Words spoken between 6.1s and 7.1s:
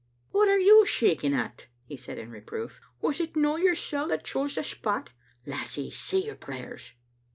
your prayers.